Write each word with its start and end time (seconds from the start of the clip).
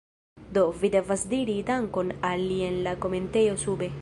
Do, 0.57 0.63
vi 0.83 0.89
devas 0.95 1.25
diri 1.35 1.57
dankon 1.69 2.13
al 2.31 2.45
li 2.49 2.61
en 2.71 2.83
la 2.89 2.99
komentejo 3.07 3.63
sube 3.67 3.97